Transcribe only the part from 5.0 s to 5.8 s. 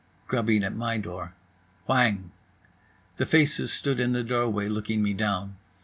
me down.